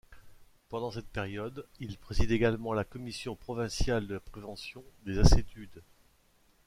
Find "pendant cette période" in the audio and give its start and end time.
0.69-1.67